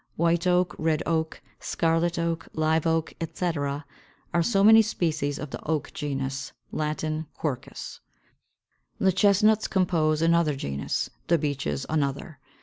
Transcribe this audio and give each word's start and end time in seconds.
White 0.15 0.47
Oak, 0.47 0.73
Red 0.79 1.03
Oak, 1.05 1.43
Scarlet 1.59 2.17
Oak, 2.17 2.47
Live 2.53 2.87
Oak, 2.87 3.13
etc., 3.21 3.85
are 4.33 4.41
so 4.41 4.63
many 4.63 4.81
species 4.81 5.37
of 5.37 5.51
the 5.51 5.63
Oak 5.63 5.91
genus 5.93 6.53
(Latin, 6.71 7.27
Quercus). 7.35 7.99
The 8.97 9.11
Chestnuts 9.11 9.67
compose 9.67 10.23
another 10.23 10.55
genus; 10.55 11.11
the 11.27 11.37
Beeches 11.37 11.85
another. 11.87 12.39